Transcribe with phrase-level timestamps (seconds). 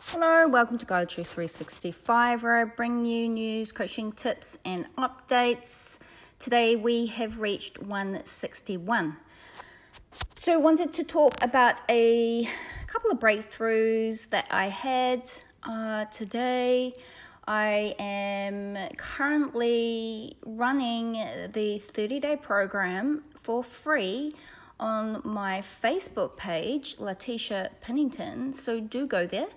[0.00, 5.98] Hello, welcome to Guide Truth 365, where I bring you news, coaching tips, and updates.
[6.38, 9.16] Today we have reached 161.
[10.34, 12.48] So, wanted to talk about a
[12.86, 15.28] couple of breakthroughs that I had
[15.64, 16.94] uh, today.
[17.48, 21.14] I am currently running
[21.52, 24.36] the 30 day program for free
[24.78, 28.54] on my Facebook page, Letitia Pennington.
[28.54, 29.48] So, do go there.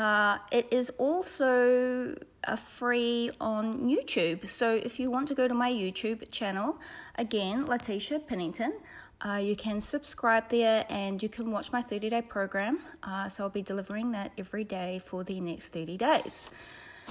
[0.00, 2.14] Uh, it is also
[2.44, 4.46] a free on YouTube.
[4.46, 6.78] So if you want to go to my YouTube channel,
[7.16, 8.78] again, Letitia Pennington,
[9.20, 12.78] uh, you can subscribe there and you can watch my 30 day program.
[13.02, 16.48] Uh, so I'll be delivering that every day for the next 30 days.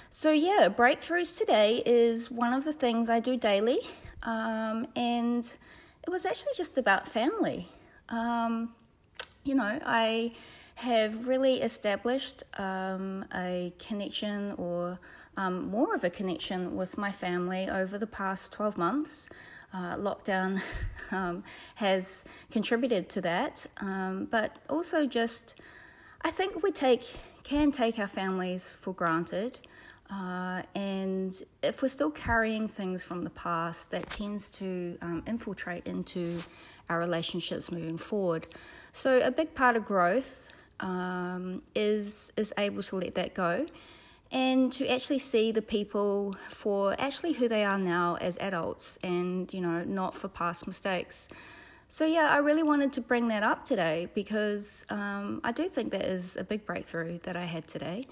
[0.10, 3.82] So, yeah, breakthroughs today is one of the things I do daily.
[4.24, 7.68] Um, and it was actually just about family.
[8.10, 8.74] Um,
[9.44, 10.34] you know, I
[10.80, 14.98] have really established um, a connection or
[15.36, 19.30] um, more of a connection with my family over the past 12 months.
[19.72, 20.60] Uh, lockdown
[21.12, 21.44] um,
[21.76, 25.62] has contributed to that, um, but also just
[26.24, 27.04] I think we take
[27.44, 29.60] can take our families for granted.
[30.10, 35.86] Uh, and if we're still carrying things from the past, that tends to um, infiltrate
[35.86, 36.40] into
[36.90, 38.48] our relationships moving forward.
[38.92, 43.66] So, a big part of growth um, is is able to let that go.
[44.32, 49.52] And to actually see the people for actually who they are now as adults and
[49.54, 51.30] you know not for past mistakes.
[51.92, 55.92] So yeah i really wanted to bring that up today because um, i do think
[55.92, 58.06] that is a big breakthrough that i had today.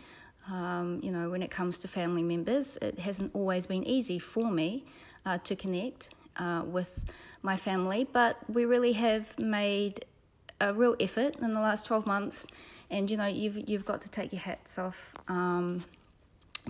[0.49, 4.49] Um, you know when it comes to family members it hasn't always been easy for
[4.49, 4.85] me
[5.25, 7.11] uh, to connect uh, with
[7.43, 10.05] my family but we really have made
[10.59, 12.47] a real effort in the last 12 months
[12.89, 15.84] and you know you've you've got to take your hats off um,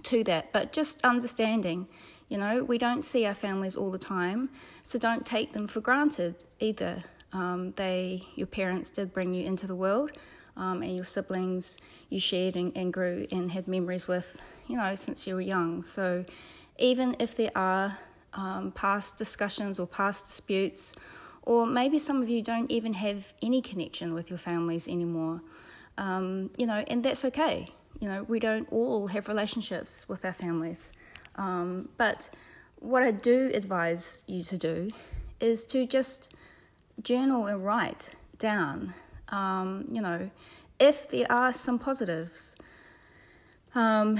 [0.04, 0.52] to that.
[0.52, 1.88] But just understanding
[2.30, 4.50] you know we don't see our families all the time
[4.84, 7.04] so don't take them for granted either.
[7.34, 10.12] Um, they your parents did bring you into the world
[10.56, 11.78] um, and your siblings
[12.10, 15.84] you shared and, and grew and had memories with you know since you were young.
[15.84, 16.26] So
[16.80, 17.98] even if there are
[18.34, 20.96] um, past discussions or past disputes
[21.48, 25.42] or maybe some of you don't even have any connection with your families anymore.
[25.98, 27.70] Um, you know, and that's okay.
[28.02, 30.92] You know, we don't all have relationships with our families.
[31.38, 32.30] Um, but
[32.80, 34.90] what I do advise you to do
[35.40, 36.34] is to just
[37.02, 38.94] journal and write down,
[39.30, 40.30] um, you know,
[40.82, 42.58] if there are some positives.
[43.74, 44.20] Um,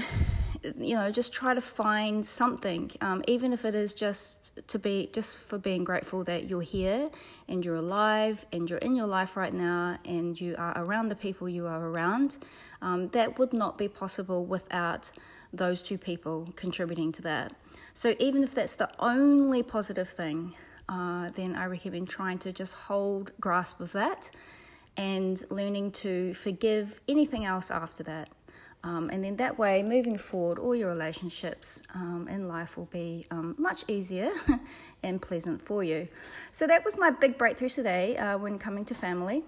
[0.78, 5.08] you know, just try to find something, um, even if it is just to be
[5.12, 7.08] just for being grateful that you're here
[7.48, 11.16] and you're alive and you're in your life right now and you are around the
[11.16, 12.38] people you are around.
[12.82, 15.12] Um, that would not be possible without
[15.52, 17.52] those two people contributing to that.
[17.94, 20.54] So even if that's the only positive thing,
[20.88, 24.30] uh, then I recommend trying to just hold grasp of that
[24.96, 28.28] and learning to forgive anything else after that.
[28.84, 33.26] Um, and then that way, moving forward, all your relationships um, in life will be
[33.30, 34.30] um, much easier
[35.02, 36.06] and pleasant for you.
[36.52, 39.42] So that was my big breakthrough today uh, when coming to family.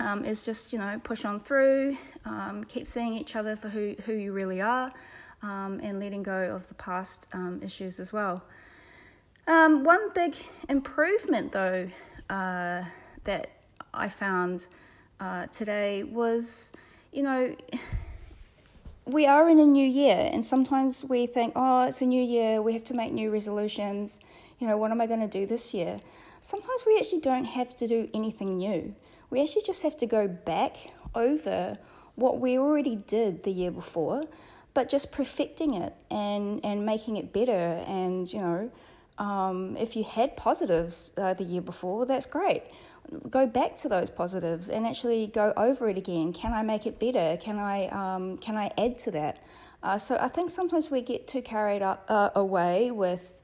[0.00, 3.94] Um, is just you know push on through, um, keep seeing each other for who
[4.04, 4.92] who you really are,
[5.40, 7.28] um, and letting go of the past
[7.62, 8.42] issues as well.
[9.46, 10.34] one big
[10.68, 11.86] improvement though
[12.28, 12.82] uh,
[13.22, 13.50] that
[13.92, 14.66] I found
[15.20, 16.72] uh, today was
[17.12, 17.54] you know
[19.06, 22.62] we are in a new year, and sometimes we think, oh, it's a new year,
[22.62, 24.18] we have to make new resolutions.
[24.58, 25.98] You know, what am I going to do this year?
[26.40, 28.94] Sometimes we actually don't have to do anything new.
[29.30, 30.76] We actually just have to go back
[31.14, 31.76] over
[32.14, 34.24] what we already did the year before,
[34.72, 37.84] but just perfecting it and, and making it better.
[37.86, 38.70] And, you know,
[39.18, 42.62] um, if you had positives uh, the year before, that's great
[43.30, 46.32] go back to those positives and actually go over it again.
[46.32, 47.36] Can I make it better?
[47.36, 49.44] Can I um, can I add to that?
[49.82, 53.34] Uh, so I think sometimes we get too carried up, uh, away with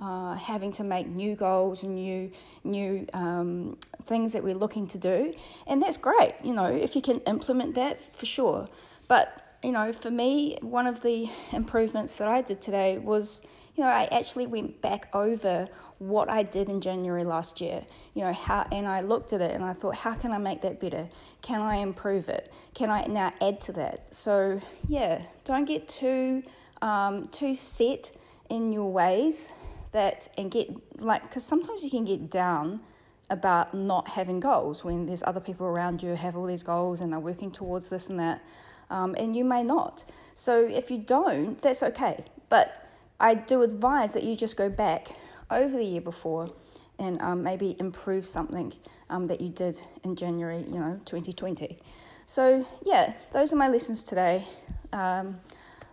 [0.00, 2.30] uh, having to make new goals and new
[2.64, 5.34] new um, things that we're looking to do,
[5.66, 6.34] and that's great.
[6.42, 8.68] You know, if you can implement that for sure.
[9.08, 13.42] But you know, for me, one of the improvements that I did today was
[13.76, 15.68] you know, I actually went back over
[15.98, 17.84] what I did in January last year,
[18.14, 20.62] you know, how, and I looked at it and I thought, how can I make
[20.62, 21.08] that better?
[21.42, 22.52] Can I improve it?
[22.74, 24.12] Can I now add to that?
[24.14, 26.42] So, yeah, don't get too,
[26.82, 28.10] um, too set
[28.48, 29.52] in your ways
[29.92, 30.70] that, and get
[31.00, 32.80] like, because sometimes you can get down
[33.28, 37.12] about not having goals when there's other people around you have all these goals and
[37.12, 38.42] they're working towards this and that.
[38.90, 40.04] um, and you may not.
[40.34, 42.24] So if you don't, that's okay.
[42.48, 42.89] But
[43.20, 45.08] I do advise that you just go back
[45.50, 46.50] over the year before
[46.98, 48.72] and um, maybe improve something
[49.10, 51.76] um, that you did in January, you know, 2020.
[52.24, 54.46] So yeah, those are my lessons today.
[54.92, 55.40] Um,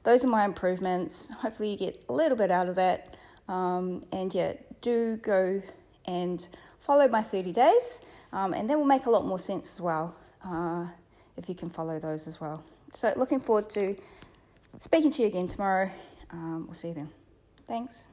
[0.03, 1.29] those are my improvements.
[1.31, 3.17] Hopefully, you get a little bit out of that.
[3.49, 5.61] Um, and yeah, do go
[6.05, 6.47] and
[6.79, 8.01] follow my 30 days,
[8.31, 10.15] um, and that will make a lot more sense as well
[10.45, 10.85] uh,
[11.35, 12.63] if you can follow those as well.
[12.93, 13.95] So, looking forward to
[14.79, 15.91] speaking to you again tomorrow.
[16.31, 17.09] Um, we'll see you then.
[17.67, 18.07] Thanks.